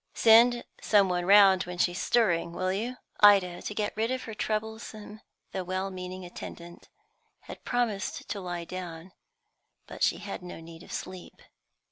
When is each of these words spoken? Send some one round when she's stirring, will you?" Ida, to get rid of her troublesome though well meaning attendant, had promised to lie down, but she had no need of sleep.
Send 0.15 0.63
some 0.81 1.09
one 1.09 1.25
round 1.27 1.65
when 1.65 1.77
she's 1.77 2.01
stirring, 2.01 2.53
will 2.53 2.73
you?" 2.73 2.95
Ida, 3.19 3.61
to 3.61 3.75
get 3.75 3.95
rid 3.95 4.09
of 4.09 4.23
her 4.23 4.33
troublesome 4.33 5.21
though 5.51 5.63
well 5.63 5.91
meaning 5.91 6.25
attendant, 6.25 6.89
had 7.41 7.63
promised 7.63 8.27
to 8.29 8.39
lie 8.41 8.65
down, 8.65 9.11
but 9.85 10.01
she 10.01 10.17
had 10.17 10.41
no 10.41 10.59
need 10.59 10.81
of 10.81 10.91
sleep. 10.91 11.43